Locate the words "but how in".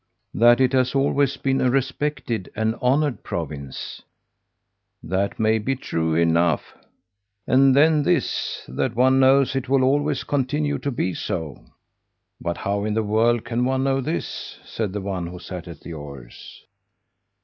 12.41-12.95